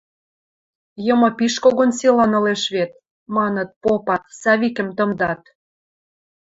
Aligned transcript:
Йымы 1.05 1.29
пиш 1.37 1.53
когон 1.63 1.89
силан 1.97 2.31
ылеш 2.39 2.63
вет...– 2.75 2.91
маныт, 3.35 3.69
попат, 3.83 4.23
Савикӹм 4.41 4.89
тымдат. 4.97 5.41